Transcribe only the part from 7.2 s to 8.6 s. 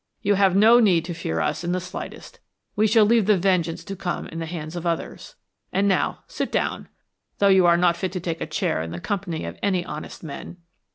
though you are not fit to take a